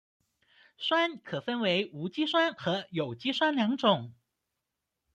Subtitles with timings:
[0.79, 4.15] 酸可分为无机酸和有机酸两种。